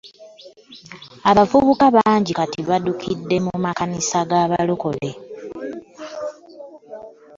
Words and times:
Abavubuka 1.29 1.85
bangi 1.95 2.31
kati 2.39 2.59
baddukidde 2.69 3.35
mu 3.45 3.53
makanisa 3.63 4.19
g'abalokole. 4.29 5.09